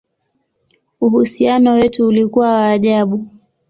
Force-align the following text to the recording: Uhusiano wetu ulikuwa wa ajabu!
Uhusiano 1.01 1.71
wetu 1.73 2.07
ulikuwa 2.07 2.47
wa 2.53 2.67
ajabu! 2.67 3.27